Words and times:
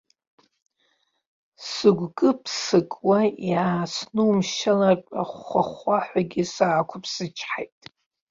Сыгәкы-ԥсыкуа, 1.67 3.19
иааснумшьаларатәы 3.49 5.15
ахәхәа-хәхәаҳәагьы 5.21 6.43
саақәыԥсычҳаит. 6.53 7.77